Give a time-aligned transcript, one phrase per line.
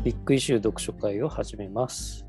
[0.00, 2.26] でビッグイシュー読書会を始めます。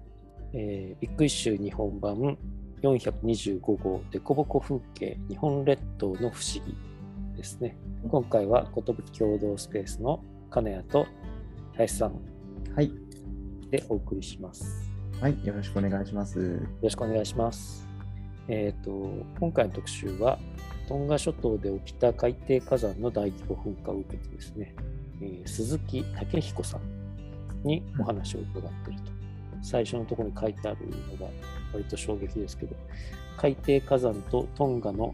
[0.54, 2.37] えービッグイシュー日本版
[2.81, 6.75] 425号デコボコ風景日本列島の不思議
[7.37, 7.77] ですね。
[8.09, 11.07] 今回は寿共同スペースの金谷と
[11.75, 12.19] 林さん
[12.75, 12.91] はい。
[13.69, 14.91] でお送りします。
[15.21, 15.46] はい。
[15.46, 16.39] よろしくお願いします。
[16.41, 17.88] よろしくお願いします。
[18.49, 18.91] えっ、と、
[19.39, 20.39] 今回の特集は、
[20.89, 24.75] トンガ諸島で起きた海底火山の大規模噴火を受けてですね、
[25.21, 27.00] えー鈴木武彦さん
[27.64, 29.11] にお話を伺っていると。
[29.61, 31.32] 最初のところに書いてあるのが
[31.74, 32.75] 割と衝撃ですけど、
[33.38, 35.14] 海底火山とトンガの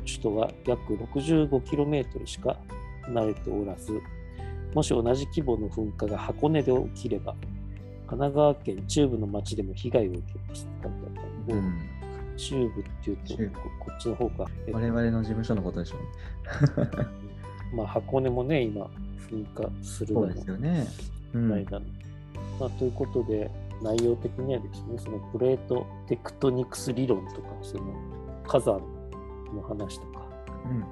[0.00, 2.56] 首都は約 65km しか
[3.02, 4.00] 離れておらず、
[4.74, 7.34] もし同じ規模の噴火が箱根で起きれば、
[8.06, 11.96] 神奈川県中部の町でも被害を受けますって書いてあったんで、うん。
[12.36, 16.00] 中部っていうとここっちの方が、え我々の事務所のことでしょう。
[17.74, 18.88] まあ、箱根もね、今、
[19.30, 20.86] 噴火するそうのですよね。
[21.32, 21.50] うん。
[22.58, 23.50] まあ、ということで、
[23.82, 27.84] 内容的にはですね、そのプレートテクトニクス理論とか、その
[28.46, 28.80] 火山
[29.54, 30.26] の話とか、
[30.64, 30.84] うん。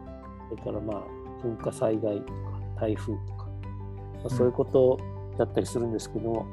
[0.51, 1.03] それからまあ
[1.45, 2.33] 噴火災害とか
[2.81, 3.47] 台風とか、
[4.23, 4.99] まあ、そういうこと
[5.39, 6.47] だったりするんですけど、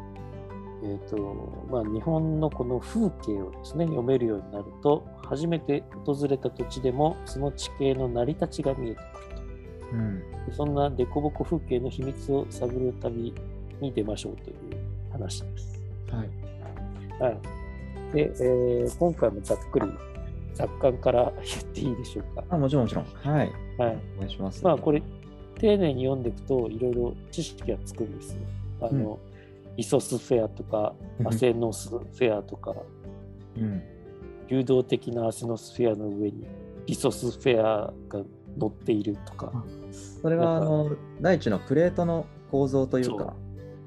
[0.83, 10.23] えーとまあ、日本のこの風景をですね読めるようになると初めて訪れた土地でもその地形の成り立ちが見えてくるうん。
[10.47, 13.33] とそんな凸凹風景の秘密を探る旅
[13.79, 14.55] に出ましょうという
[15.11, 15.81] 話です。
[16.11, 16.29] はい。
[17.21, 17.37] はい
[18.13, 19.85] でえー今回もざっくり
[20.53, 22.43] 雑感から言っていいでしょうか？
[22.49, 23.05] あ、もちろんもちろん。
[23.05, 23.51] はい。
[23.77, 24.63] はいお願いします。
[24.63, 25.01] まあこれ
[25.59, 28.39] 丁寧に読んでいくといろいろ知識がつくんですよ。
[28.81, 29.19] あの、
[29.77, 32.75] イソスフェアとかうんアセノスフェアとか
[33.57, 33.81] うん。
[34.49, 36.45] 流動的なアセノスフェアの上に
[36.85, 38.19] リソスフェアが
[38.57, 39.49] 乗っているとか
[40.21, 40.91] それは、あの、
[41.21, 43.33] 大地のプレートの構造というか、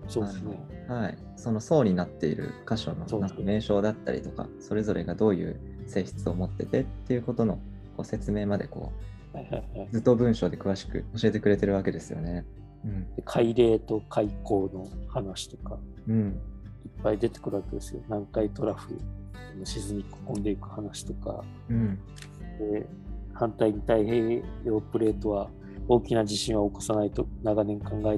[0.09, 0.59] そうですね。
[0.89, 1.19] はい。
[1.37, 7.55] その層になっている箇所のなんか名称だったりとか、それぞれがどういう性質を持っててっていうことの
[7.97, 8.93] こう説明までこ
[9.33, 12.45] はいはいはい、う、ずっと文章で詳しく教えてくれてるわけですよね。
[12.85, 13.15] うん。
[13.17, 15.79] で海嶺と海溝の話とか
[16.09, 16.41] うん。
[16.85, 18.01] いっぱい出てくるわけですよ。
[18.07, 18.93] 南海トラフ
[19.59, 21.99] の沈み込んでいく話とかうん。
[22.59, 22.87] で
[23.33, 25.51] 反対に太平洋プレートは
[25.89, 28.17] 大きな地震は起こさないと長年考え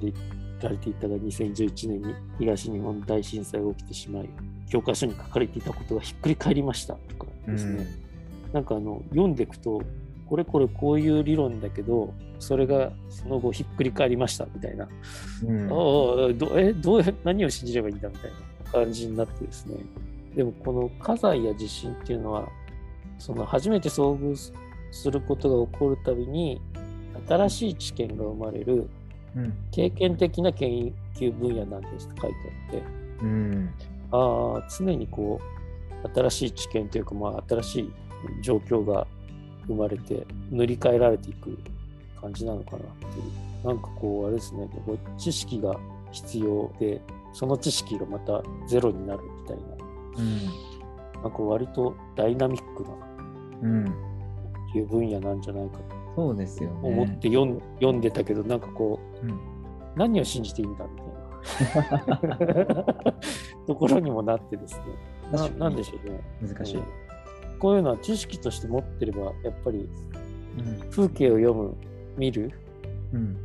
[0.63, 4.29] られていたが2011年に東日本大震災が起きてしまい
[4.69, 6.95] 教科書に書かれていたことがひっくり返りました。
[6.95, 7.87] とかですね、
[8.53, 9.83] なんかあの読んでいくと
[10.29, 14.47] これこれこういう理論だけどそれがその後ひっくり返りました。
[14.55, 14.89] みたいな、
[15.45, 15.63] うん。
[15.65, 18.09] ああどえどう何を信じればいいんだ？
[18.09, 18.37] みたいな。
[18.73, 19.77] 感じになってですね。
[20.35, 22.49] でもこの火山や地震っていうのは
[23.17, 24.53] その初めて遭遇す
[24.91, 26.61] することが起こるたびに
[27.29, 28.91] 新しい知見が生まれる
[29.37, 29.53] うん。
[29.71, 32.37] 経験的な研究分野なんですと書いて
[32.71, 32.83] あって
[33.23, 33.71] うん。
[34.13, 35.41] ああ常にこ
[36.05, 37.93] う新しい知見というかまあ新しい
[38.43, 39.07] 状況が
[39.67, 41.59] 生まれて塗り替えられていく
[42.21, 43.21] 感じなのかなってい
[43.65, 45.77] うなんかこうあれですねこう知識が
[46.13, 47.01] 必要で
[47.33, 49.63] その知識がまたゼロになるみたいな
[50.19, 51.23] うん。
[51.23, 52.91] なんか割とダイナミックな
[53.63, 53.95] うん。
[54.75, 55.79] いう分野なんじゃないか
[56.17, 56.81] そうですよね。
[56.81, 59.39] と思って読ん,、読んでたけどなんかこううん。
[59.95, 62.85] 何を信じていいんだみたいな
[63.67, 64.85] ところにもなってですね
[65.33, 66.77] な確かになんでしょうね難しい。
[66.77, 66.85] うん
[67.59, 69.89] こういうのは知識として持ってればやっぱり
[70.59, 70.91] うん。
[70.91, 71.75] 風景を読む
[72.17, 72.53] 見る
[73.15, 73.37] うん。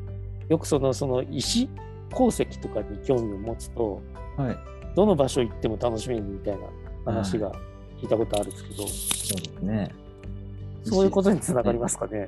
[0.49, 1.69] よくそのその石
[2.13, 4.01] 鉱石とかに興味を持つと
[4.37, 4.57] はい。
[4.95, 6.61] どの場所行っても楽しめるみたいな
[7.05, 7.51] 話が
[7.97, 8.87] 聞いたことあるんですけど、そう
[9.53, 9.95] ですね。
[10.83, 12.27] そういうことにつながりますかね。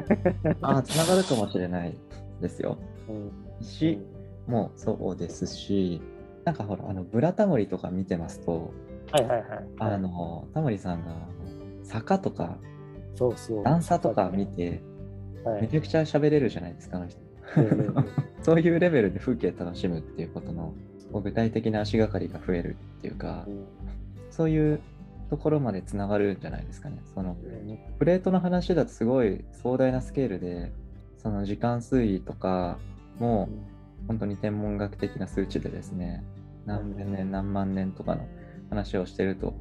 [0.62, 1.96] ああ、つながるかもしれない
[2.40, 2.78] ですよ。
[3.08, 3.30] うん
[3.60, 4.00] 石
[4.46, 6.00] もそうですし、
[6.44, 8.72] なんかほら、あの、ブラタモリとか見てますと、
[9.12, 9.66] はいはいはい。
[9.78, 11.14] あの、タモリさんが、
[11.84, 12.58] 坂とか
[13.14, 13.64] そうそう。
[13.64, 14.82] 段差とか見て、
[15.44, 17.20] はいめちゃくちゃ喋れるじゃないですか、あの人。
[17.56, 18.06] うんうんうん
[18.42, 20.74] そういうレベルで風景楽しむっていうことの、
[21.22, 23.46] 具体的な足がかりが増えるっていうか、
[24.30, 24.80] そういう
[25.32, 26.98] ところまでつながるんじゃないですかね。
[27.14, 27.38] その
[27.98, 30.70] プレートの話だとすごい壮大なスケールで、
[31.16, 32.76] その時間推移とか
[33.18, 33.48] も
[34.06, 36.22] 本当に天文学的な数値でですね、
[36.66, 38.26] 何千年何万年とかの
[38.68, 39.54] 話をしてると、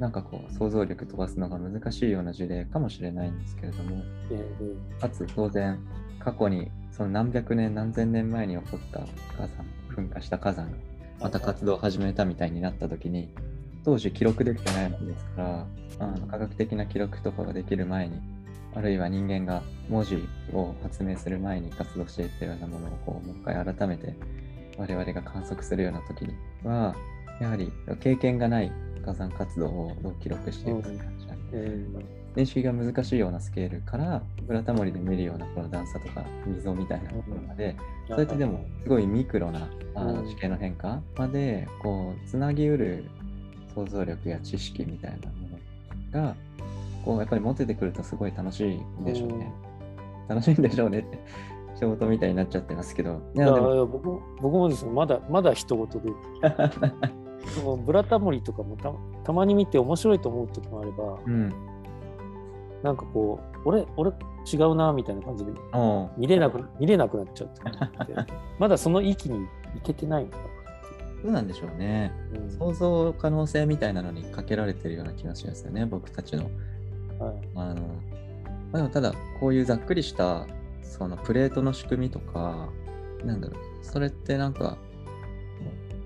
[0.00, 4.02] なんかこう想像力飛ばすのが難しいような事例かもしれないんですけれども、
[4.32, 5.78] えーかつ当然
[6.18, 8.98] 過去にその何百年何千年前に起こった
[9.40, 10.78] 火山噴火した火山が
[11.20, 13.32] また活動を始めたみたいになった時に
[13.86, 15.66] 当時記録できてないものですから
[16.00, 18.20] あの科学的な記録とかができる前に
[18.74, 24.16] あるいは人間が文字を発明する前に活動していったようなものをこうもう一回改めて
[24.76, 26.34] 我々が観測するような時に
[26.64, 26.94] は、
[27.40, 28.70] やはり経験がない
[29.02, 31.58] 火山活動をどう記録していくかって感じなんで、
[32.42, 37.74] 認識が難しいようなスケールからブラタモリで見るようなこの段差とか溝みたいなところまで、
[38.06, 43.08] そうやってでもすごいミクロなあの地形の変化までこうつなぎうる
[43.76, 45.48] 想像力や知識みたいなも
[46.12, 46.36] のが
[47.04, 49.52] こうやっぱり持ててくるとすごい楽しいんでしょうね。
[50.28, 51.18] 楽しいんでしょうねって
[51.76, 53.20] 仕事みたいになっちゃってますけど。
[53.34, 54.08] いやでも僕
[54.40, 56.10] 僕もですね、まだまだ一言で。
[57.46, 58.92] そのブラタモリとかもた
[59.22, 61.52] たまに見て面白いと思う時もあれば、うん、
[62.82, 64.10] なんかこう、俺、俺
[64.52, 65.52] 違うなみたいな感じで
[66.16, 67.48] 見れなく見れなくなっちゃう
[68.02, 68.14] って
[68.58, 69.44] まだその域に
[69.76, 70.38] いけてないのか
[71.26, 76.44] うなんでしょうね、うん、想像可能性みたいなのにかけられてるような気がしますよね、僕たちの。
[77.18, 77.80] はい、あの
[78.72, 80.46] まあ、でもただ、こういうざっくりした
[80.82, 82.68] そのプレートの仕組みとか、
[83.24, 84.78] なんだろう、それってなんか、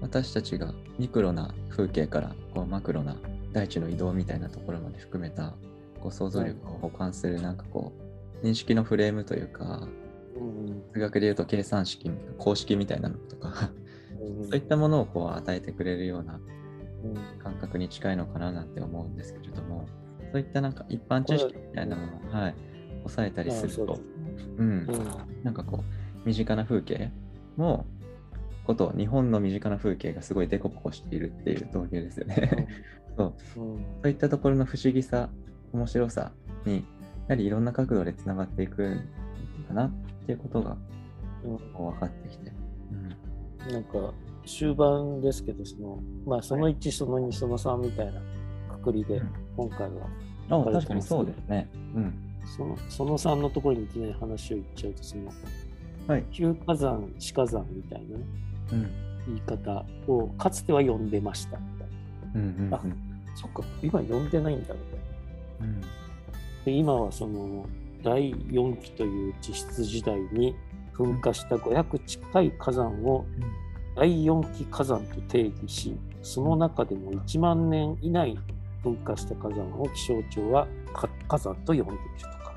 [0.00, 3.16] 私たちがミクロな風景からこうマクロな
[3.52, 5.54] 大地の移動みたいなところまで含めた
[6.00, 7.92] こう想像力を補完するなんかこ
[8.42, 9.86] う認識のフレームというか、
[10.94, 13.70] 数学でいうと計算式公式みたいなのとか
[14.44, 16.40] そういったものをこう与えてくれるような
[17.42, 19.88] 感覚に近いのかななんて思うんですけれども
[20.32, 22.54] そういったなんか一般知識みたいなものを、はい、
[22.98, 24.00] 抑えたりすると、
[24.58, 24.86] うん、
[25.42, 25.84] なんかこ
[26.24, 27.10] う身近な風景
[27.56, 27.86] も
[28.66, 32.68] こと日本の身近な風景がすごいデコボコしているっていう導入ですよね。
[33.16, 33.62] そう、そ
[34.04, 35.28] ういったところの不思議さ
[35.72, 36.32] 面白さ
[36.64, 36.82] にや
[37.30, 39.08] はりいろんな角度でつながっていくん
[39.68, 39.90] だなっ
[40.26, 40.76] ていうことが、
[41.42, 42.52] 分かってきて、
[42.92, 43.16] うん、
[43.68, 44.12] なんか
[44.46, 48.20] 終盤ですけどそのまあその1その2その3みたいな
[48.74, 49.20] くくりで
[49.56, 50.06] 今回は、
[50.48, 52.14] あ確かにそうですね、うん、
[52.56, 55.30] そのその3のところにいきなり話を言っちゃうとその、
[56.06, 58.24] はい、旧火山死火山みたいなね、
[58.72, 58.90] うん、
[59.26, 61.94] 言い方をかつては呼んでましたみたいな、
[62.34, 62.80] うんうんうん、あ
[63.34, 63.62] そっか。
[63.82, 64.98] 今呼んでないんだみたい
[65.60, 65.66] な。
[65.66, 65.80] うん、
[66.64, 67.66] で今はその
[68.02, 70.54] 第4期という地質時代に
[71.00, 73.24] 噴火した500近い火山を
[73.96, 78.38] 第4期火山と定義しその中でも1万年以内に
[78.84, 80.66] 噴火した火山を気象庁は
[81.26, 82.54] 火山と呼んでいるとか。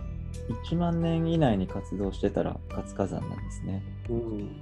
[0.65, 3.81] 1万年以内に活動してたら活火山なんですね。
[4.09, 4.61] うん。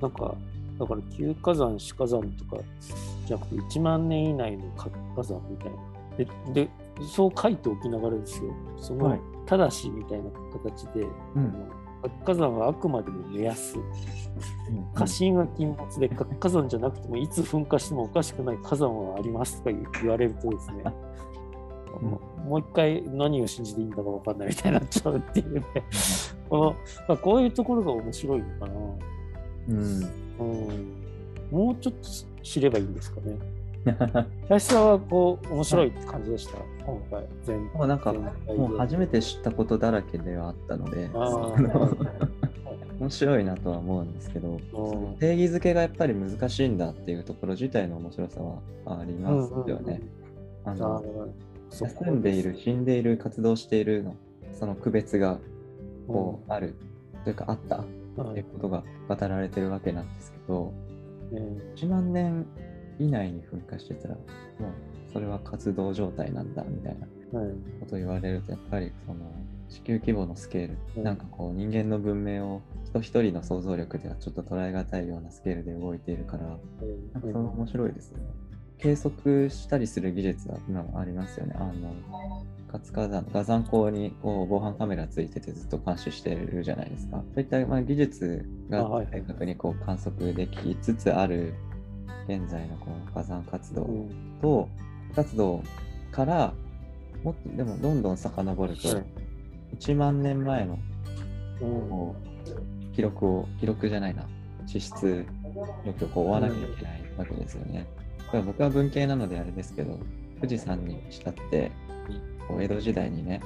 [0.00, 0.34] なんか
[0.78, 2.62] だから旧火山死火山とか
[3.26, 5.76] じゃなくて1万年以内の活火山みたいな。
[6.16, 6.70] でで
[7.14, 11.00] そう書いておきながらですよ、その、ただしみたいな形で、
[11.34, 11.70] うん、
[12.02, 13.76] 活火山はあくまでも目安。
[14.94, 20.84] 火心は禁物で、活火山じゃなくても、いつ噴火してもおかしくない火山はありますとか言われるとですね、
[22.00, 22.08] うん、
[22.48, 25.64] もう一回何を信じていいんだか分かんないみたいになっちゃうっていうね、
[26.48, 26.76] この
[27.08, 28.72] まあ、こういうところが面白いのかな。
[29.68, 29.78] うん、
[30.38, 31.02] うん、
[31.50, 33.36] もうちょっと知ればいいんですかね。
[34.48, 37.26] 林さんはこう面白いって感じでした、はい、今回。
[37.44, 41.08] 全もうなんかもう初めて知ったことだらけではあったので
[42.98, 44.60] 面白いなとは思うんですけど
[45.18, 48.60] 定義づけがやっぱり難しいんだっていうところ自体の面白さは
[49.00, 50.00] ありますよね。
[50.64, 51.02] あの
[51.70, 54.16] 住んでいる死んでいる活動しているの
[54.52, 55.38] その区別が
[56.06, 56.74] こうある、
[57.24, 57.84] というかあったっ
[58.34, 60.74] ていうことが語られてるわけなんですけど、
[61.76, 62.46] 1万年
[63.00, 64.24] 以内に噴火してたら、もう
[65.12, 67.06] それは活動状態なんだみたいな
[67.80, 69.20] ことを言われると、やっぱりその
[69.68, 76.60] 地球規模のスケール、うん、なんかこう人間の文明を人一人の想像力ではちょっと捉え難いようなスケールで動いているから、なんか
[77.20, 78.24] それ面白いですよね。
[78.78, 81.54] 計測したりする技術は今もありますよね。
[81.58, 81.72] あの
[82.68, 87.22] 活火山、火山口にこう防犯カメラついててずっと監視してるじゃないですか。
[87.34, 91.54] そういったまあ技術が正確にこう観測できつつある
[92.28, 93.88] 現在のこの火山活動
[94.40, 94.68] と、
[95.14, 95.62] 活動
[96.12, 96.52] から
[97.22, 99.02] もっとでもどんどん遡ると、
[99.78, 100.78] 1万年前の
[102.94, 104.24] 記録を記録じゃないな。
[104.66, 105.26] 地質
[105.84, 107.86] の記録を追わなきゃいけないわけですよね。
[108.30, 109.98] これ僕は文系なのであれですけど
[110.36, 111.72] 富士山にしたって
[112.46, 113.40] こう江戸時代にね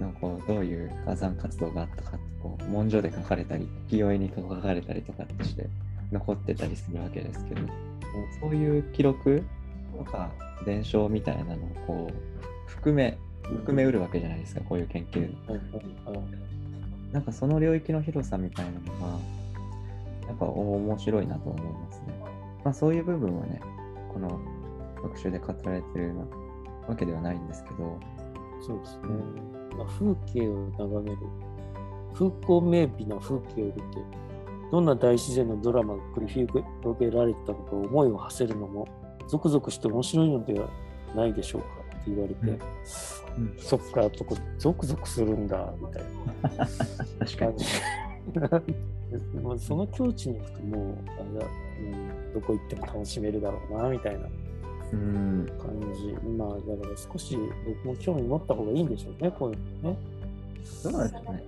[0.00, 5.68] のこうどういう火山活動があったかってこう文書で書かれたり清いに書かれたりとかってして
[6.10, 7.60] 残ってたりするわけですけど
[8.40, 9.42] そういう記録
[9.96, 10.30] とか
[10.64, 15.28] 伝承みたいなのをこう含め含めうるわけじゃないですかこういう研究。
[17.12, 19.18] なんかその領域の広さみたいなのが
[20.28, 22.06] やっぱ面白いなと思いますね。
[22.64, 23.60] まあそういう部分はね
[24.12, 24.40] この
[25.02, 26.24] 特集で語られてるな
[26.86, 27.98] わけではないんですけど。
[28.60, 29.50] そうですね。
[29.76, 31.16] まあ、風景を眺める
[32.12, 33.80] 風光明媚な風景を見て
[34.70, 36.52] どんな大自然のドラマが繰り広
[36.98, 38.88] げられたのか思いを馳せるのも
[39.28, 40.68] ゾクゾクして面白いのでは
[41.14, 41.68] ないでしょうか
[42.00, 42.64] って言われて、
[43.38, 46.02] うん、そっかとこゾクゾクするんだみたい
[46.56, 46.66] な。
[47.18, 47.64] 確かに。
[49.58, 51.46] その境地に行くともうあれだ、
[51.80, 54.20] うん、どこ行っても楽しめるだろうなみたいな。
[54.90, 54.98] 感
[55.96, 59.98] じ、うん、まあだから少し僕も興味持った方がいいんでしょうねこういうのね。
[60.64, 61.44] そうなんですね、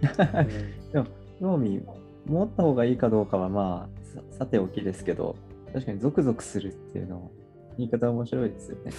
[0.92, 1.06] でも
[1.38, 1.82] 興味
[2.28, 5.36] 持った方がいいかどうかはまあさておきですけど
[5.72, 7.28] 確かにゾクゾクするっていうのは
[7.76, 8.92] 言い方面白いですよね。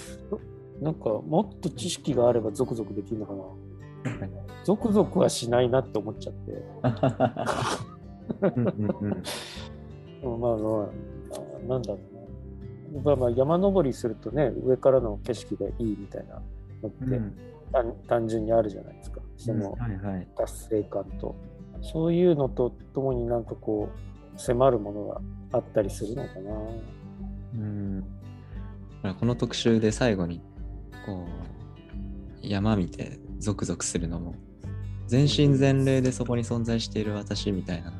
[0.81, 3.39] なんかもっと知識があればゾクゾクできるのかな。
[4.63, 6.63] ゾクゾクはしないなって思っちゃって。
[10.24, 10.89] まあまあ、
[11.67, 12.00] なんだろ
[12.93, 13.01] うな。
[13.03, 16.41] まあ、まあ山登りするとね、上からの景色がいいみたいな
[16.81, 17.36] のって、うん、
[18.07, 19.21] 単純にあるじゃないですか。
[19.38, 19.75] その
[20.38, 21.36] 達成感と。
[21.81, 23.89] そういうのとともになんかこ
[24.36, 25.21] う、迫るものが
[25.51, 26.51] あったりするのかな。
[27.55, 28.05] うん。
[29.19, 30.41] この特集で最後に
[31.05, 31.25] こ
[32.43, 34.36] う山見てゾクゾクするのも
[35.07, 37.93] 全身全霊でそこに存在している私みたいな。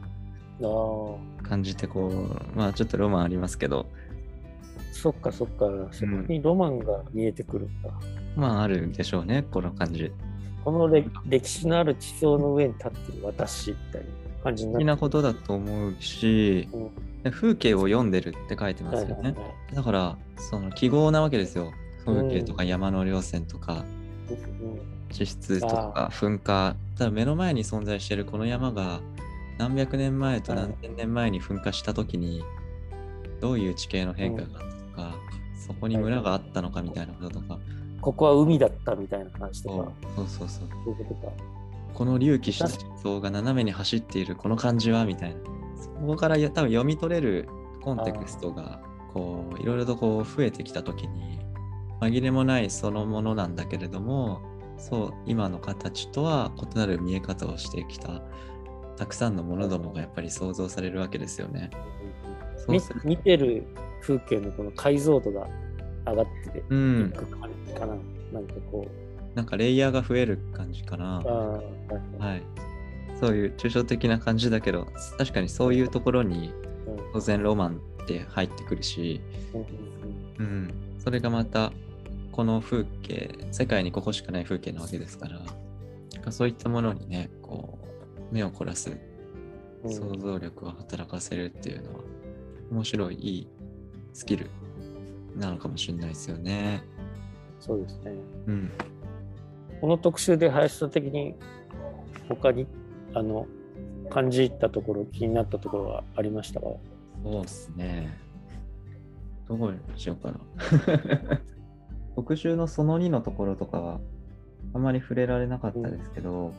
[1.42, 3.88] 感じてこうまあちょっとロマンありますけど。
[4.92, 5.66] そっかそっか。
[5.92, 7.90] そこにロマンが見えてくるんだ、
[8.36, 10.12] うん、まああるでしょうねこの感じ
[10.64, 14.08] この歴史のある地層の上に立ってる私みたいな
[14.44, 16.68] 感じにななことだと思うし、
[17.24, 19.36] うん、風景を読んでるって書いてますよね、
[19.74, 21.72] だからその記号なわけですよ。
[22.06, 23.84] 風景とか山の稜線とか、
[25.12, 26.76] 地質とか噴火。
[26.98, 29.02] ただ目の前に存在しているこの山が
[29.58, 32.44] 何百年前と何千年前に噴火した時に
[33.42, 35.16] どういう地形の変化があったとか、
[35.56, 37.60] そこに村があったのかみたいなこととか、
[38.02, 40.68] ここは海だったみたいな話とかそうそうそう。
[40.70, 41.34] そういうことか。
[41.94, 45.42] この隆起した地層が斜めに走っているこの感じはみたいな。
[45.76, 47.50] そこから多分読み取れる
[47.82, 48.82] コンテクストが
[49.14, 51.40] こういろいろとこう増えてきた時に
[52.02, 54.42] 紛れもないそのものなんだけれども
[54.78, 58.22] そう今の形とは異なる見え方をしてきた
[58.98, 61.70] たくさんのものどもがやっぱり想像されるわけですよね。
[63.04, 63.66] 見てる
[64.02, 65.48] 風景のこの解像度が
[66.12, 69.36] 上がっていく感じかな、うん、なんかこう。
[69.36, 71.20] なんかレイヤーが増える感じかな。
[71.20, 71.62] は
[72.20, 72.44] い、はい、
[73.20, 74.88] そういう抽象的な感じだけど
[75.18, 76.54] 確かにそういうところに
[77.14, 79.22] 当然ロマンって入ってくるし、
[80.40, 81.72] うん、それがまた
[82.32, 87.78] この風景世界にここしかない風景なわけですからそういったものにねこ
[88.32, 88.98] う目を凝らす
[89.86, 92.00] 想像力を働かせるっていうのは
[92.72, 93.48] 面白いいい
[94.14, 94.50] スキル
[95.36, 96.84] なのかもしれないですよね。
[97.60, 98.14] そうですね。
[98.48, 98.72] うん。
[99.82, 101.36] この特集で林さん的に
[102.28, 102.68] 他に
[103.14, 103.48] あの
[104.10, 106.68] 感じたところ気になったところはありましたか？
[107.24, 108.18] そうですね。
[109.48, 110.40] どうしようかな。
[112.16, 114.00] 特集のその2のところとかは
[114.74, 116.52] あまり触れられなかったですけど、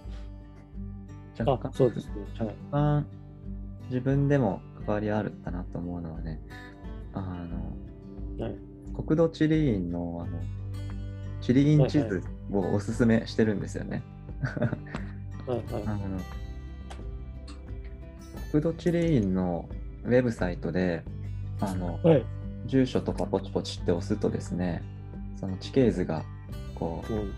[1.39, 3.07] うん、若干そうですね、若干
[3.89, 6.41] 自分でも関わりあるかなと思うのはね、
[7.13, 7.77] あの、
[8.41, 8.55] はい、
[8.95, 10.41] 国土地理院のあの
[11.41, 14.03] 地理院地図をおすすめしてるんですよね。
[15.47, 16.01] はいはい、あの
[18.51, 19.69] 国土地理院の
[20.05, 21.03] ウェブサイトで、
[21.61, 22.25] あの、はい、
[22.67, 24.83] 住所とかポチポチって押すとですね、
[25.39, 26.25] その地形図が
[26.75, 27.33] こう、うん、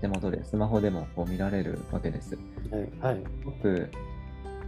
[0.00, 2.36] 手元でスマホでもこう見られるわけです。
[2.70, 3.90] はい、はい、僕、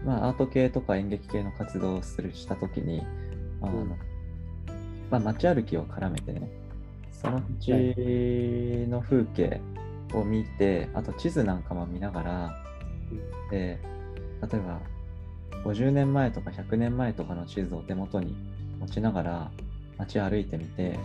[0.04, 3.02] まあ、アート系とか演劇系の活動をするしたときに、
[3.60, 3.96] あの、うん、
[5.14, 6.50] まあ、街歩きを絡めてね、
[7.12, 9.60] その土地の風景
[10.12, 12.62] を見て、あと地図なんかも見ながら、
[13.48, 14.80] で、例えば
[15.62, 18.34] 50年前とか100年前とかの地図を手元に
[18.80, 19.50] 持ちながら
[19.98, 20.98] 街歩いてみて、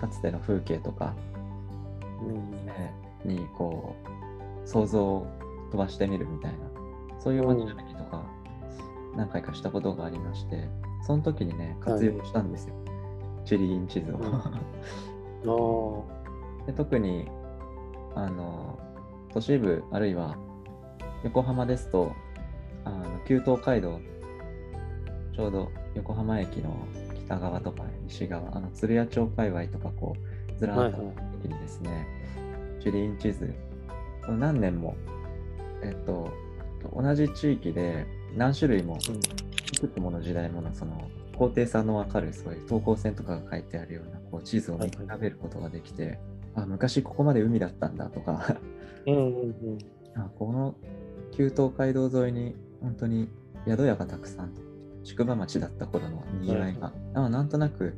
[0.00, 1.14] かつての風景とか、
[3.24, 3.96] うん、にこ
[4.64, 5.26] う想像を
[5.72, 6.58] 飛ばしてみるみたいな
[7.18, 8.24] そういう街歩きとか
[9.16, 10.68] 何回かしたことがありまして、
[11.04, 12.89] その時にね活用したんですよ、はい、
[13.44, 14.12] チリイン地図
[15.44, 16.04] を。
[16.66, 17.26] で特に
[18.14, 18.78] あの
[19.32, 20.36] 都市部あるいは
[21.24, 22.12] 横浜ですと
[22.84, 23.98] あの旧東海道
[25.34, 26.76] ちょうど横浜駅の
[27.30, 32.06] 北側とか西側、あの鶴屋町界隈とかこうずらっと時にですね、
[32.80, 33.54] 地理院地図、
[34.28, 34.96] 何年も、
[35.82, 36.30] えっと、
[36.94, 38.06] 同じ地域で
[38.36, 38.98] 何種類も、
[39.72, 41.08] いくつもの時代ものその
[41.40, 46.20] 高低差の分かるそういう等高線とかが書いてあるようなこう地図を見比べることができて、はいはい、
[46.56, 48.58] あ昔ここまで海だったんだとか。
[49.06, 49.78] うんうん、うん、
[50.16, 50.74] あこの
[51.32, 53.30] 旧東海道沿いに本当に
[53.66, 54.52] 宿屋がたくさん
[55.02, 57.94] 宿場町だった頃のにぎわいが、あなんとなく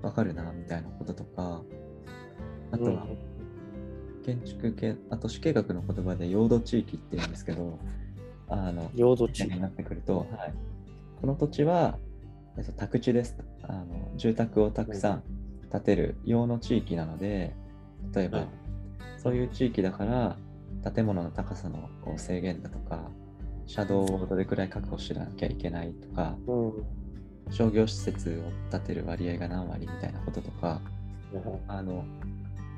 [0.00, 1.62] わかるなみたいなこととか
[2.70, 3.08] あとは
[4.24, 7.76] 建築系あと主計学の言葉で用土地域って言うんですけど
[8.48, 9.44] あの領土地。
[9.46, 10.54] になってくると、はい、
[11.20, 12.07] この土地は、えっと、
[12.76, 13.36] 宅地です。
[13.62, 15.22] あの住宅をたくさん
[15.70, 17.54] 建てる用の地域なので
[18.14, 18.46] 例えば、
[19.16, 20.36] そういう地域だから
[20.92, 23.10] 建物の高さのこう制限だとか
[23.66, 26.98] 車道をどれくらい確保しなきゃいけないとか、うん。
[27.50, 30.80] 商業施設を建てる割合が何割みたいなこととか
[31.66, 32.04] あの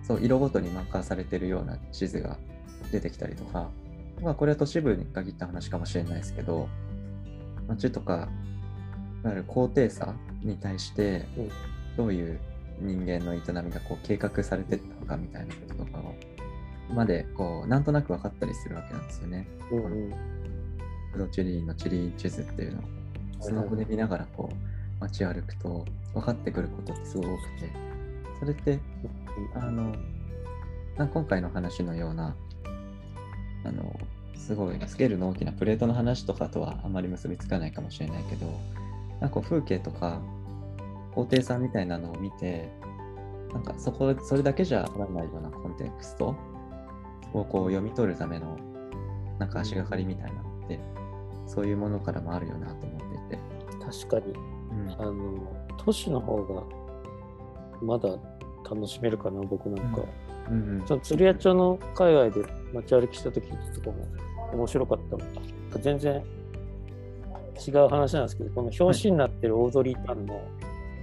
[0.03, 2.39] そう色ごとにマーカーされてるような地図が
[2.91, 3.71] 出てきたりとか、
[4.23, 6.69] まあ、これは都市部に限った話かもしれないですけど
[7.69, 8.29] 街とか
[9.23, 11.27] いわゆる高低差に対して
[11.97, 12.41] どういう
[12.81, 16.15] 人間の営みがこう計画されてったのかみたいなこととかを
[16.95, 19.47] までこうなんとなく分かったりするわけなんですよね。
[19.71, 20.15] うんうん。
[21.13, 22.83] プロチリーンのチリーン地図っていうのを
[23.41, 24.55] スマホで見ながらこう
[25.01, 25.85] 街歩くと
[26.15, 27.73] 分かってくることってすごく多くて
[28.39, 28.79] それって
[29.55, 29.95] あの
[30.97, 32.37] な今回の話のような
[33.65, 33.99] あの
[34.35, 38.47] すごいスケールの大きなプレートの話とかとはあまり結びつかないかもしれないけど
[39.21, 40.21] なんか風景とか
[41.15, 42.71] 高低差みたいなのを見て
[43.53, 46.37] なんかそこそれだけじゃわからないようなコンテクスト
[47.33, 48.57] をこう読み取るための
[49.39, 50.81] なんか足がかりみたいなのって
[51.47, 53.61] そういうものからもあるよなと思っていて。
[53.91, 56.63] 確かに、うんあの、都市の方が
[57.83, 58.11] まだ
[58.71, 60.03] 楽しめるかな、僕なんか。
[60.49, 64.05] うんその鶴屋町の海外で街歩きした時とかも
[64.53, 65.81] 面白かったの。
[65.81, 66.23] 全然
[67.67, 70.41] 違う話なんですけど、この表紙になってるオードリー・タンの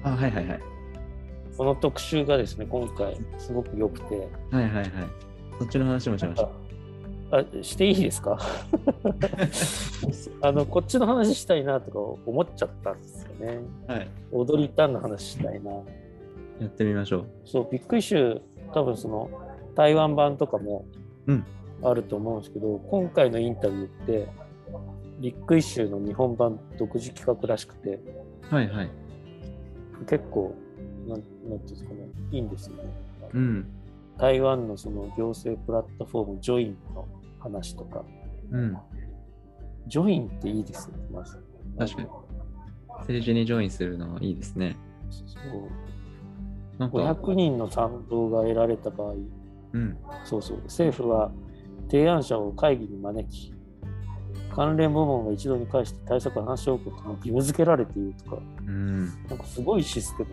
[0.04, 0.60] あはいはいはい。
[1.58, 4.86] この特集がですね、今回すごく良くて、はいはいはい。
[5.60, 6.50] そっちの話もしました。
[7.30, 8.38] あしていいですか？
[10.42, 13.60] あのこっちの話したいなとか思っちゃったんですよね。
[13.88, 14.08] はい。
[14.32, 15.72] 踊りたんの話したいな。
[15.72, 15.82] や
[16.66, 17.26] ってみましょう。
[17.46, 18.42] そう、ビッグイシュー、
[18.74, 19.30] 多分その
[19.76, 20.86] 台湾版とかも
[21.28, 21.46] うん
[21.84, 24.28] あると思うんですけど、今回のインタビューって、
[25.20, 28.00] ビッグイシューの日本版独自企画らしくて、
[28.50, 28.90] はいはい。
[30.08, 30.56] 結構、
[31.08, 32.84] なんなんていうんですかね、いいんですよね。
[33.34, 33.66] うん。
[34.18, 37.08] 台湾のその行政プラットフォーム、ジョインの
[37.40, 38.04] 話とか、
[38.52, 38.78] うん。
[39.88, 41.38] ジョインっていいですね、まず。
[41.78, 42.08] 確かに
[43.00, 44.76] 政治にジョインするのいいですね。
[45.10, 49.16] そうなんか、500人の賛同が得られた場合、
[49.74, 49.98] うん。
[50.24, 51.32] そうそう、政府は
[51.90, 53.54] 提案者を会議に招き、
[54.58, 59.06] 関連部門が一度に返して対策を話し合うことも義務付けられているとか、うん。
[59.30, 60.26] なんかすごいシステ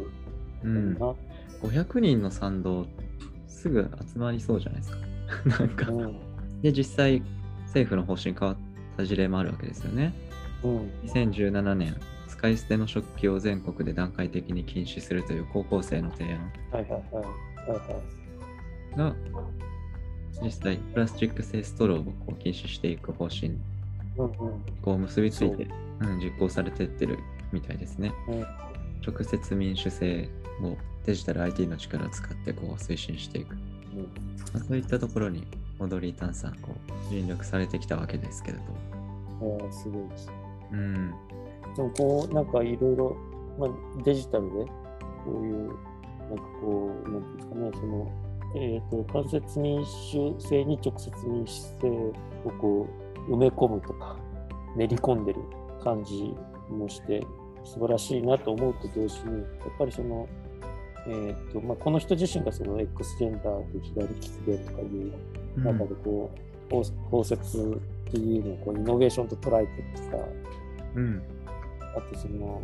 [0.63, 0.93] うん。
[0.95, 1.15] ムだな。
[1.63, 2.87] 500人の賛同、
[3.47, 4.99] すぐ集まりそうじゃないですか。
[5.61, 6.17] なんか、うん。
[6.63, 7.23] で、実際、
[7.67, 8.57] 政府の方針変わっ
[8.97, 10.15] た事例もあるわけですよね。
[10.63, 10.91] うん。
[11.07, 11.95] 2017年、
[12.27, 17.01] 使い捨ての食器を全国で段階的に禁止するという高校生の提案はいはいはい。
[17.15, 18.03] はいは
[18.95, 18.97] い。
[18.97, 19.15] が、
[20.43, 23.59] 実際、プラスチック製ストローをこう禁止していく方針
[24.17, 24.33] うんうん。
[24.83, 25.69] こう結びついて、
[26.01, 27.19] うん、実行されてってる
[27.53, 28.13] みたいですね。
[28.29, 28.45] うん
[29.07, 30.31] 直接民主制
[30.63, 33.55] をデジタル IT の力を使ってこう推進していく。
[33.95, 34.03] うん
[34.55, 35.47] まあそういったところに
[35.79, 38.63] オードリー・タンさんこう尽力されてきたわけですけれど。
[39.43, 40.31] えーすごいです。
[40.73, 41.15] うん。
[41.77, 43.17] でもこう、なんかいろいろ、
[43.59, 44.71] まあ、デジタルで、こ
[45.27, 48.13] ういう、なんかこう、なんていうんですかね、その、
[48.57, 52.13] えっ、と、間接民主制に直接民主制を
[52.61, 54.17] こう、埋め込むとか、
[54.77, 55.41] 練り込んでる
[55.83, 56.35] 感じ
[56.71, 57.25] もして、
[57.65, 60.29] 素晴らしいなと思うと同時に、やっぱりその、
[61.07, 65.13] えっ、と、まあ、この人自身がその X ジェンダーで左利きでとかいう
[65.57, 70.25] うん中でこう、包包摂っていうのをこうイノベーションと捉えてるとか、
[70.97, 71.23] うん。
[71.97, 72.63] あとその、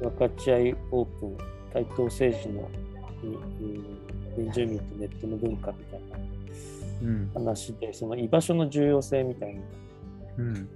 [0.00, 1.38] 分かち合いオープン、
[1.72, 2.68] 対等政治の、
[3.22, 6.16] うんうん原住民とネットの文化みたいな
[7.02, 7.30] うん。
[7.34, 9.68] 話で、その居場所の重要性みたいなのを
[10.38, 10.68] うん。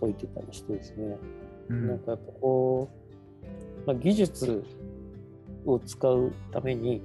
[0.00, 1.16] 解いてたりしてですね、
[1.68, 1.88] うん。
[1.88, 2.88] なんかやっぱこ
[3.84, 4.64] う、まあ、技術
[5.64, 7.02] を使うために、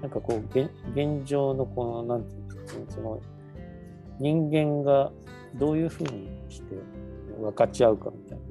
[0.00, 3.20] なんかこう、現現状のこの、なんていうんですかね、その、
[4.18, 5.10] 人間が
[5.54, 6.76] どういうふうにして
[7.40, 8.44] 分かち合うかみたいな。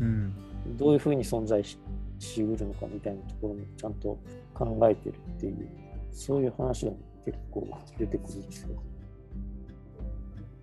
[0.00, 0.76] うん。
[0.76, 1.78] どういうふうに存在し
[2.18, 4.18] しうるのかみたいなところもちゃんと
[4.52, 5.68] 考えてるっていう、
[6.12, 6.92] そういう話が
[7.24, 8.82] 結構出てくるんですよ。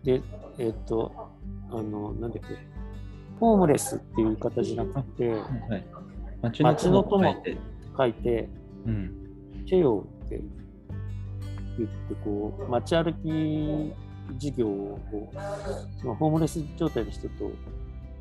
[0.03, 0.21] で、
[0.57, 1.11] えっ、と、
[1.69, 2.41] あの、なんだっけ、
[3.39, 5.37] ホームレスっていう言い方じゃなくて、は
[5.77, 5.85] い。
[6.41, 7.57] 街街の友書いて
[7.97, 8.49] 書いて、
[8.85, 9.65] うん。
[9.67, 10.41] チェヨって
[11.77, 13.93] 言って、こう、街歩き
[14.37, 17.51] 事業をこう、そのホームレス状態の人と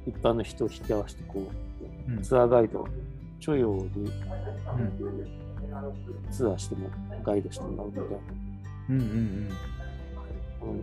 [0.06, 1.50] 一般の人を引き合わせてこ
[2.08, 2.86] う、うん、ツアーガイド
[3.38, 5.45] 著用に、うん、
[6.30, 6.88] ツアーしても
[7.24, 8.08] ガイドしてもらうみたいな。
[8.90, 9.06] うんうんうん
[10.70, 10.82] うん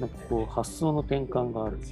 [0.00, 1.78] なんかこう発想の転換がある。
[1.78, 1.84] ね、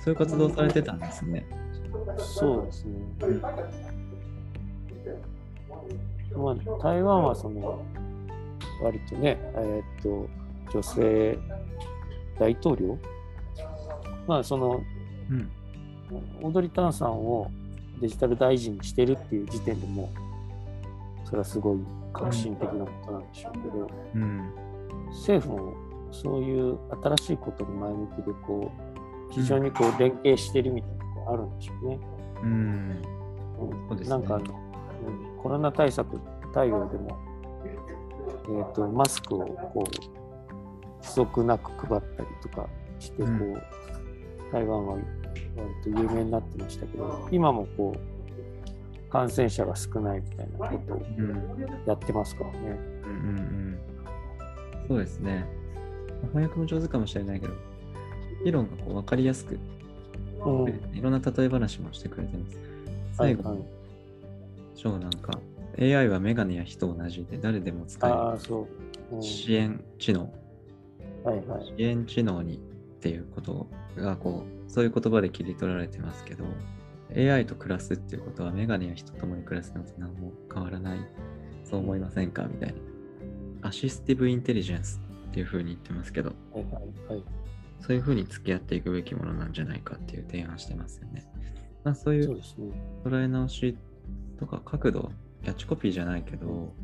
[0.00, 1.46] そういう活動されてたんですね。
[2.18, 2.98] そうですね。
[3.22, 3.26] う
[6.38, 7.80] ん、まあ、台湾はその
[8.82, 10.28] 割とね、えー、っと
[10.72, 11.38] 女性
[12.40, 12.98] 大統領？
[14.26, 14.80] まあその、
[15.30, 15.48] うん、
[16.42, 17.48] オードリー・タンさんを
[18.00, 20.10] デジタル大臣にしてるっていう時点でも
[21.24, 21.78] それはすごい
[22.12, 24.52] 革新的なことなんでしょうけど、うん、
[25.10, 25.74] 政府も
[26.12, 28.72] そういう新しいことに前向きでこ
[29.30, 31.98] う非常にこう連携してるみたいなところあるんでしょうね。
[32.42, 33.02] うん、
[33.90, 34.40] うん、なんか
[35.42, 36.18] コロナ対策
[36.54, 37.18] 対応でも、
[37.64, 39.40] えーと、マスクを
[39.74, 42.66] こう不足なく配ったりとか
[42.98, 43.54] してこう、うん、
[44.52, 44.96] 台湾は
[45.56, 48.16] 割と有名になってましたけど今もこう
[49.10, 51.02] 感染者が少ないみたいなことを
[51.86, 52.58] やってますからね。
[52.58, 53.78] うんうんうん。
[54.88, 55.46] そうですね。
[56.28, 57.54] 翻訳も上手かもしれないけど、
[58.44, 59.58] 議論がこう分かりやすく、
[60.44, 62.56] うん、いろんな例え話もしてくれてます。
[63.12, 63.58] 最後、はい。
[63.58, 63.66] はい、
[64.74, 65.40] 章なんか、
[65.78, 68.56] AI はメガネや人同じで誰でも使える、
[69.12, 69.16] う。
[69.18, 70.32] ん、支援知能、
[71.22, 72.58] はいはい、支援知能にっ
[73.00, 76.44] ていうことがこうそういう言葉で切り取られてますけど
[77.16, 80.98] AI と暮らすっていうことはメガネや人ともに暮らすのと何も変わらない。
[81.64, 82.42] そう思いませんか？
[82.42, 82.74] みたい
[83.62, 83.68] な。
[83.68, 86.72] アシスティブインテリジェンスっていうふうに言ってますけど、はいはい
[87.14, 87.24] はい、
[87.80, 91.26] そういうふうに付き合っていくべきものなんじゃないかっていう提案してますよね。
[91.82, 92.38] まあ、そういう
[93.02, 93.78] 捉え直し
[94.38, 95.10] とか角度、
[95.42, 96.74] キャッチコピーじゃないけど、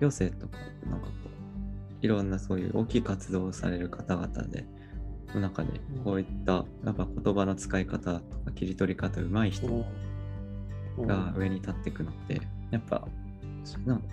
[0.00, 0.56] 余生とか、
[0.88, 4.66] なんかこう、いろんなそういう大きい活動をされる方々で、
[5.34, 9.66] の中でこういったやっぱ言葉の使い方とか切り取り方うまい人
[10.98, 12.40] が上に立っていくのって
[12.70, 13.06] やっぱ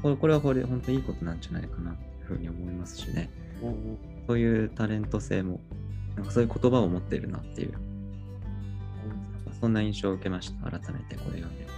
[0.01, 3.29] これはこれ本当にいいことなんじゃないかなふうに思いますしね、
[3.61, 5.59] うんうん、そういうタレント性も
[6.15, 7.73] なんかそういう言葉を持っているなっていう、
[9.47, 11.77] うん、そんな印象を受けました改めてこれ読んでみて。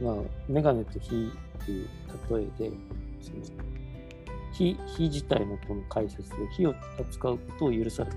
[0.00, 0.14] まあ、
[0.48, 1.88] メガネと火っていう
[2.30, 2.76] 例えで
[4.52, 8.16] 火火自体のこの解説で火を扱うことを許された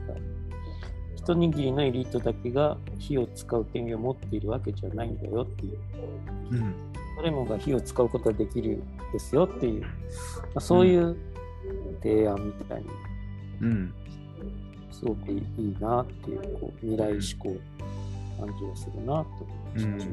[1.23, 5.77] 一握りのエリートだけが火を使う権利を持っているわけじゃないんだよっていう、
[6.51, 6.73] うん、
[7.15, 8.81] 誰もが火を使うことができる
[9.13, 9.87] ですよっていう、ま
[10.55, 11.15] あ、そういう
[12.01, 12.87] 提案みたいに、
[13.61, 13.93] うん、
[14.91, 17.55] すごくいいなっていうこう未来志向
[18.39, 19.27] 感じがするなと思
[19.79, 20.11] いました、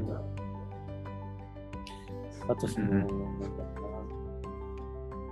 [2.45, 2.95] うん、あとその、う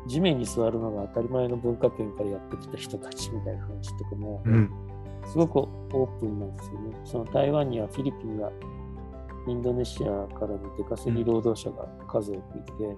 [0.07, 4.86] ん、地面に座るのが当たり前の文化圏からやってきた人たちみたいな話とかも、うん、
[5.27, 6.97] すごくオープンなんですよね。
[7.05, 8.51] その台湾にはフィリピンや
[9.47, 12.97] インドネシアからの出稼ぎ労働者が数多くいて、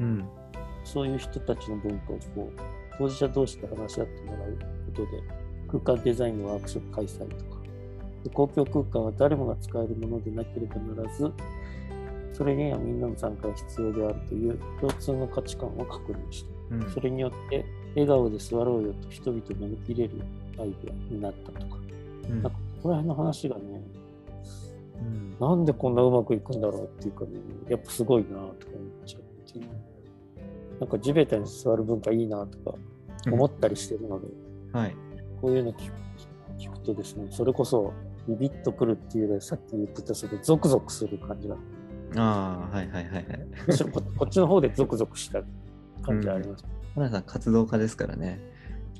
[0.00, 0.28] うん、
[0.84, 2.60] そういう人たちの文化をこう
[2.98, 5.22] 当事者同士で話し合ってもらうことで
[5.68, 7.62] 空間デザインのワークショップ開催とか
[8.24, 11.32] で公共空間は誰もが使えるものでなければならず
[12.32, 20.22] それにはみんなの参加が必要であるという共通の価値観を確認した、うん、それによって笑顔で座ろうよと人々に見切れる
[20.58, 21.78] アイデアになったとか、
[22.28, 23.62] うん、なんかここら辺の話がね、
[25.00, 27.30] うん、なんでこんなうまくいくんだろうっていうかね
[27.68, 28.52] やっぱすごいなとか思っ
[29.04, 29.66] ちゃうっていう。
[30.80, 32.76] なんか地べたに座る文化いいなとか
[33.30, 34.26] 思ったりしてるので、
[34.74, 34.96] うん、はい、
[35.40, 36.06] こういうの聞く
[36.58, 37.92] 聞くとですね、それこそ
[38.28, 41.56] ビビッとくるっていうよりさっき言ってたそれゾクゾクする感じが。
[42.16, 43.26] ああ、はいはいはいはい。
[43.92, 45.42] ここっちの方でゾクゾクした
[46.02, 46.64] 感じがあります。
[46.94, 48.40] 花、うん、さん活動家ですからね。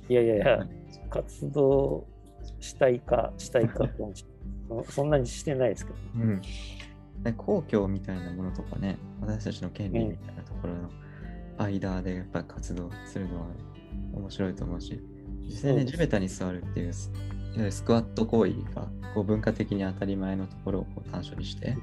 [0.08, 0.66] いやいやいや、
[1.10, 2.06] 活動
[2.60, 3.88] したいかしたいか
[4.88, 6.40] そんなにしてないですけど、ね、
[7.24, 7.34] うん。
[7.34, 11.06] 公共みたいなものとかね、私たちの権利みたいなところの、うん
[11.58, 13.46] 間でやっぱ活動するのは
[14.14, 15.00] 面白いと思うし、
[15.44, 17.12] 実際ね、地べたに座るっていう、ス
[17.84, 21.76] クワット行為がこう文化的に当たり前のところをこう短所にして、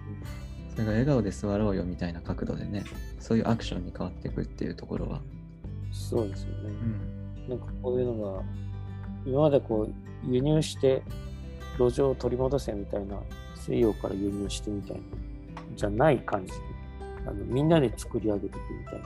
[0.72, 2.84] それが笑顔で座ろうよみたいな角度でね、
[3.20, 5.22] そういうアクションに変わっていくっていうところは。
[5.92, 6.70] そうですよね。
[6.70, 8.44] うん、なんかこういうのが、
[9.26, 11.02] 今までこう輸入して
[11.78, 13.18] 路上を取り戻せみたいな、
[13.56, 15.02] 西洋から輸入してみたいな、
[15.76, 16.52] じゃない感じ。
[16.52, 16.60] で、
[17.28, 19.06] あのみんなで作り上げていくみたいな。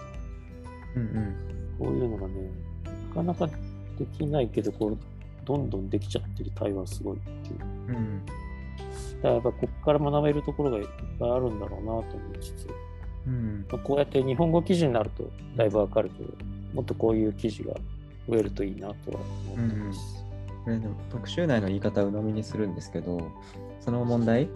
[0.96, 1.36] うんうん、
[1.80, 2.34] こういうのがね、
[3.10, 3.48] なかなか
[3.98, 4.98] できないけど、こう
[5.46, 7.60] どんどんできちゃってる台湾すごいっていう。
[7.90, 10.86] うん、だからやっぱここから学べるところがいっ
[11.20, 12.68] ぱいあるんだろうなと思いつつ、
[13.28, 13.66] うん。
[13.72, 16.34] まあ、こうやって日本語記事になるとだいぶわかるけど、
[16.74, 17.76] もっとこういう記事が
[18.28, 19.20] 増えるといいなとは
[19.56, 20.16] 思ってます。
[20.16, 20.28] うんうん
[20.68, 23.32] これでも特集内の言い方を鵜呑みにするんですけど、
[23.80, 24.50] その問題、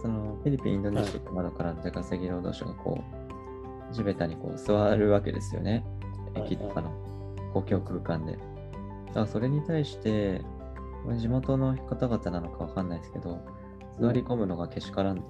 [0.00, 3.04] そのフィリピン、インドネシアとか窓から出稼ぎ労働者がこ
[3.90, 5.84] う、地べたにこう座るわけですよね。
[6.36, 6.90] 駅とかの
[7.52, 8.32] 公共空間で。
[8.32, 8.38] だ
[9.12, 10.40] からそれに対して、
[11.18, 13.38] 地元の方々なのかわかんないですけど、
[14.00, 15.22] 座り込むのがけしからんと。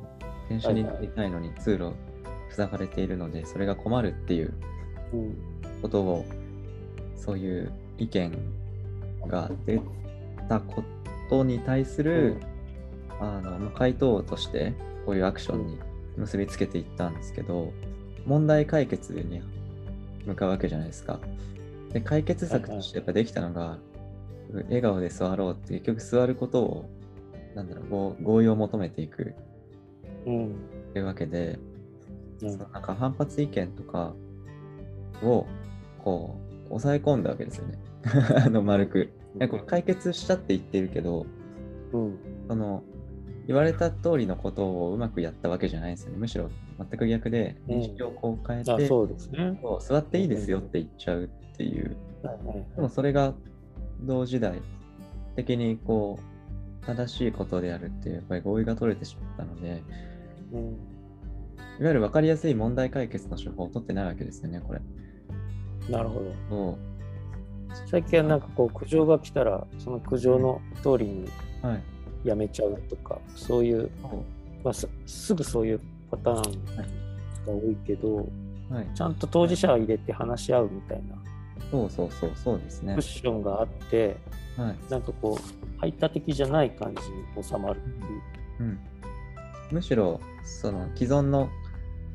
[0.48, 1.94] 電車に乗りたいのに通路
[2.50, 4.54] 塞がれているので、それが困るっていう
[5.12, 5.36] うん。
[5.82, 6.24] ことを、
[7.16, 8.32] そういう意見
[9.26, 9.80] が出
[10.48, 10.84] たこ
[11.28, 12.36] とに対する、
[13.20, 14.74] あのまあ回答として
[15.04, 15.78] こういうアクションに
[16.16, 17.72] 結びつけていったんですけど、
[18.26, 19.42] 問題解決に
[20.24, 21.18] 向かうわけじゃないですか。
[21.92, 23.78] で解決策としてやっぱできたのが、
[24.52, 26.90] 笑顔で座ろうって結局座ることを
[27.54, 29.34] なんだろう合合意を求めていく
[30.26, 30.54] うん。
[30.92, 31.58] というわけで、
[32.42, 34.12] うんそのなんか反発意見とか
[35.22, 35.46] を
[36.04, 37.78] こう抑え込んだわけですよね。
[38.44, 39.10] あの丸く。
[39.50, 41.26] これ解決したって言ってるけど、
[41.92, 42.18] うん。
[42.48, 42.82] その
[43.46, 46.18] 言われた通りのことをうまくやったわけじゃないんですよね。
[46.18, 48.72] むしろ全く逆でうん認識をこう変えて、
[49.04, 49.58] うですね。
[49.62, 51.96] そう座っていいですよって言っちゃうっていう。
[52.74, 53.34] でもそれが
[54.00, 54.60] 同時代
[55.36, 56.18] 的にこ
[56.82, 59.82] う正しいことであるっていうやっぱり合意が取れてしまったので、
[60.52, 60.60] うん。
[61.78, 64.80] いわゆる分かりやすい問題解決の手法を取ってないわけですよね、これ。
[65.88, 66.20] なるほ
[66.50, 66.78] ど。
[67.76, 71.28] そ最近はなんかこう苦情が来たらその苦情の通りに
[71.62, 71.66] う。
[71.66, 71.82] はい。
[72.24, 73.88] やめちゃうとかそういう、
[74.64, 76.66] まあ、すすぐそういうパターン
[77.46, 78.16] が多いけど
[78.68, 78.88] はい。
[78.94, 81.16] ちゃんと当事者を入れて話し合うみたいな
[81.70, 83.02] そうそうそう、そうですねクッ。
[83.02, 84.16] ションがあって
[84.56, 84.76] はい。
[84.90, 88.02] なんかこう排他的じゃない感じに収まるっていう。
[88.60, 88.78] うん。
[89.70, 91.48] むしろ、その既存の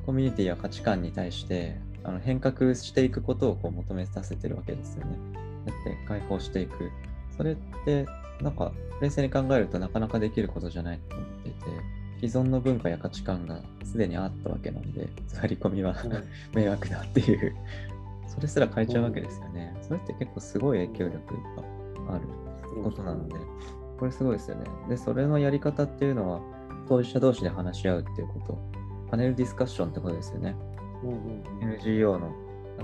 [0.06, 5.18] コミュニティや価値観に対してあの変革していくことをこう求めさせてるわけですよね。
[5.66, 6.92] だって解放していく。
[7.38, 8.06] それって、
[8.42, 11.60] なんか冷静に考えるとなかなかできることじゃないと思っていて、
[12.28, 15.96] 既存の文化や価値観がすでにあったわけなんで、座り込みは
[16.54, 17.56] 迷惑だっていう、
[18.28, 19.76] それすら変えちゃうわけですよね。
[19.82, 21.18] それって結構すごい影響力
[22.08, 22.26] がある
[22.84, 23.36] ことなので、
[24.00, 24.66] これすごいですよね。
[24.90, 26.42] で、それのやり方っていうのは、
[26.88, 28.58] 当事者同士で話し合うっていうこと、
[29.10, 30.56] パネルディスカッションってことですよね。
[31.04, 31.16] うんうん
[31.62, 32.34] うん NGO の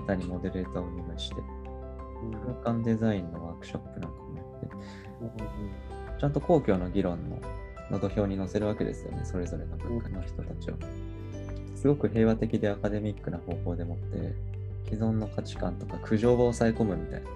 [0.06, 2.32] 方にモデレーターをお願いして、うん
[2.64, 4.68] 空間デザインのワークショップなんかもやって、
[5.22, 7.40] うんちゃんと公共の議論の
[7.92, 10.76] の土俵に乗せるわけですよね、それぞれの文化の人たちを。
[11.76, 14.34] すごく平和的でアカデミックな方法でもって、
[14.86, 17.30] 既存の価値観とか苦情を抑え込むみたいな。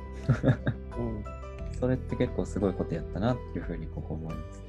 [0.98, 1.41] うん
[1.82, 4.62] それって結構すごいことやったなっていうふうにここ思います。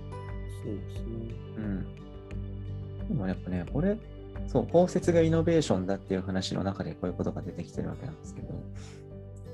[0.65, 1.35] そうですね。
[1.59, 3.09] うん。
[3.09, 3.99] でもやっぱね、これ、
[4.47, 8.49] そう、包摂がイノベーションだっていう話の中でこういうことが出てきてるわけなんですけど、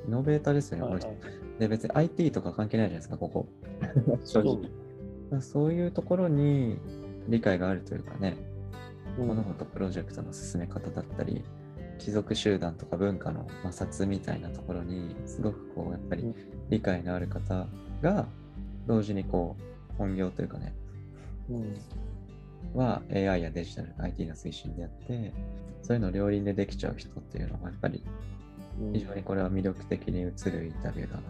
[0.06, 0.94] イノベーターですよね、これ。
[0.94, 3.48] はいはいで、別に IT とか関係ないじゃないですか、ここ。
[4.24, 5.40] 正直。
[5.40, 6.78] そういうところに
[7.28, 8.36] 理解があるというかね、
[9.18, 11.42] うん物事プロジェクトの進め方だったり、
[11.98, 16.34] 貴族集団とか文化の摩擦みたいなところに、すごくこう、やっぱりうん
[16.70, 17.66] 理解のある方
[18.00, 18.26] が、
[18.86, 20.72] 同時にこう、本業というかね、
[21.50, 21.74] うん
[22.74, 25.32] は AI やデジタル、IT の推進でやって、
[25.82, 28.02] そういうのを両輪でできちゃう人っていうのが、やっぱり
[28.80, 31.22] うん非常にこれは魅力的に映るインタビューだな、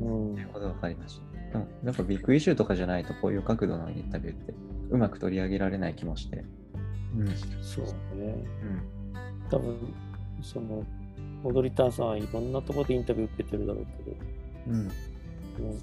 [0.00, 1.52] うんということが分かりました。
[1.52, 4.54] でも、なんかビッグイシューとかじゃないと、こういう角度のインタビューって
[4.90, 6.44] うまく取り上げられない気もして。
[7.16, 7.28] うん。
[7.62, 7.84] そう
[8.16, 8.34] ね。
[8.62, 9.50] うん。
[9.50, 9.76] 多分
[10.42, 10.84] その
[11.44, 14.16] 踊りたんさんはいろんなところでインタビュー受けてるだろうけど、
[14.68, 14.74] うん。
[14.74, 14.90] うん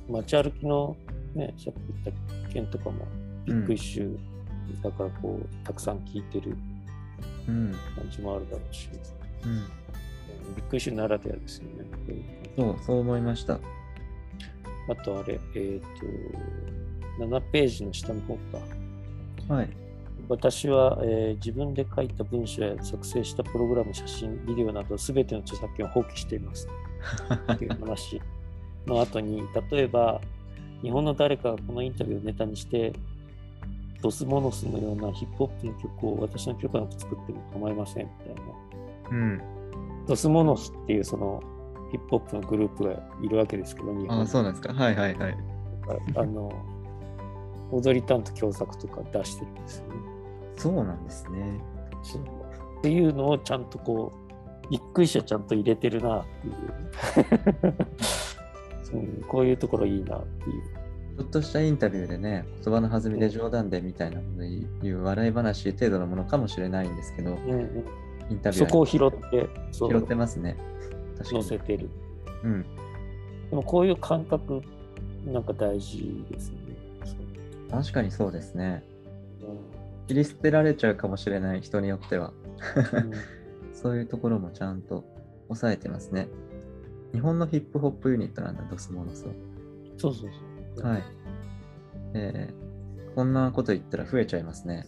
[0.09, 0.97] 街歩きの
[1.33, 2.15] ね、さっき言っ
[2.47, 3.07] た件とかも
[3.45, 4.19] ビッグイシュー
[4.81, 6.55] だからこう、たくさん聞いてる
[7.47, 7.71] うん。
[7.95, 8.89] 感じもあるだろうし、
[9.43, 9.51] うん。
[9.51, 9.63] うん
[10.55, 11.85] ビッグイシューならではですよね。
[12.57, 13.59] そう、そう思いました。
[14.89, 18.35] あとあれ、えっ、と、7ページの下の方
[19.47, 19.53] か。
[19.53, 19.69] はい。
[20.27, 26.67] 私は、えー自分で書いた文章や作成したプログラム、写真、ビデオなどすべての著作権を放棄しています。
[27.53, 28.21] っていう話
[28.85, 30.21] の後に、例えば、
[30.81, 32.93] 日本の誰かがこのインタビューをネタにして、
[34.01, 38.41] ドスモノスのようなヒップホップの曲を私の許可なく作っても構いませんみたいな。
[39.11, 39.41] うん。
[40.07, 41.41] ドスモノスっていうその
[41.91, 44.73] ヒップホップのグループがいるわけですけど、日本あ、そうなんですか。
[44.73, 45.37] はいはいはい。
[46.15, 46.51] あの、
[47.71, 49.93] 踊り担当共作とか出してるんですよね。
[50.57, 51.59] そうなんですね。
[52.03, 54.13] そうっていうのをちゃんとこ
[54.67, 57.75] う、びっくりしたちゃんと入れてるなっていう。
[58.93, 60.80] うんこういうところいいなっていう。
[61.17, 67.85] ちょっとしたインタビューでね、言葉の弾みで冗談でみたいなこという笑い話程度のものかもしれないんですけど、うんうん
[68.29, 70.55] インタビューそこを拾って、拾ってますね。
[71.17, 71.43] 確かに。
[71.43, 71.89] 載せてる。
[72.43, 72.65] うん。
[73.49, 74.61] でもこういう感覚
[75.25, 76.57] なんか大事ですね。
[77.69, 78.85] 確かにそうですね。
[80.07, 82.31] 切り捨てられちゃうかもしれない人によっては。
[82.93, 83.11] うん
[83.73, 85.03] そういうところもちゃんと
[85.47, 86.27] 抑えてますね。
[87.13, 89.33] 日本のヒップホップユニットなんだ、ドスモノスは。
[89.97, 90.50] そうそうそう。
[90.77, 91.03] はい。
[92.13, 92.61] えー
[93.15, 94.85] こんなこと言ったら増えちゃいますね。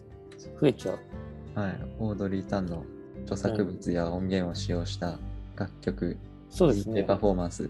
[0.61, 1.59] 増えちゃう。
[1.59, 1.75] はい。
[1.99, 2.85] オードリー・タンの
[3.23, 5.19] 著作物や音源を使用した
[5.55, 6.17] 楽曲、
[6.49, 7.17] そうですねパ。
[7.17, 7.69] フォーマンス。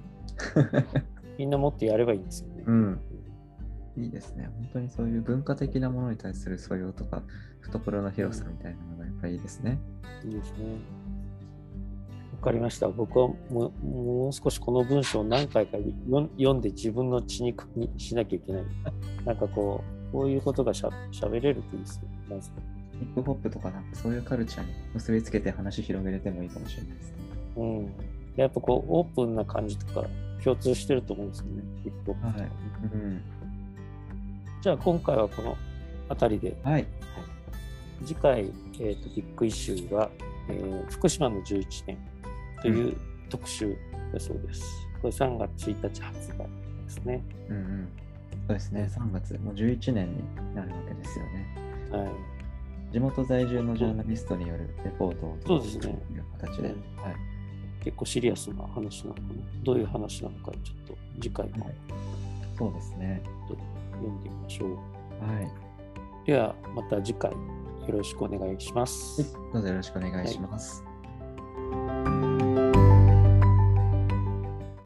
[1.38, 2.64] みんなもっとやればいいんですよね。
[2.68, 3.00] うん。
[3.98, 4.50] いいですね。
[4.58, 7.24] 本当にそういう文化的なものに対する素養とか、
[7.62, 9.80] 懐の広さみたいなのがやっぱりいいですね。
[10.24, 10.78] いいですね。
[12.44, 12.90] わかりました。
[12.90, 18.64] 僕はもうもう少しこの文章を何回か読読んで自分の血肉にしなきゃいけない。
[19.24, 22.10] なんかこう、こういうことがしゃ喋れるといいですね。
[22.30, 22.52] まず。
[23.00, 27.16] ヒップホップとかなんかそういうカルチャーに結びつけて話広げれてもいいかもしれないですね。
[27.56, 27.94] うん。
[28.36, 30.06] やっぱこう、オープンな感じとか
[30.44, 31.64] 共通してると思うんですよね。
[31.82, 32.52] ヒップホップとかはい。
[32.94, 33.22] うん。
[34.62, 35.56] じゃあ今回はこの
[36.10, 36.86] 辺りで、はい。
[38.04, 38.52] 次回、
[38.82, 40.10] えー、とビッグイシューが、
[40.50, 41.98] えー福島の11年
[42.64, 42.98] という
[43.30, 43.78] 特集
[44.14, 44.64] だそうです。
[45.02, 46.48] これ3月1日発売で
[46.90, 47.24] すね。
[47.50, 47.90] うんうん。
[48.48, 48.90] そうですね。
[48.90, 51.48] 3月、もう11年になるわけですよね。
[51.92, 52.10] はい。
[52.94, 56.70] 地元在住のジャーナリストによるレポートをそうですねという形で。
[56.70, 57.16] うんはい。
[57.84, 59.28] 結構シリアスな話なのかな。
[59.64, 61.76] どういう話なのか、ちょっと次回もはい
[62.58, 63.22] そうですね。
[63.92, 64.70] 読んでみましょう。
[65.26, 65.52] はい。
[66.26, 67.38] では、また次回よ
[67.90, 69.34] ろしくお願いします。
[69.52, 70.84] どうぞよろしくお願いします。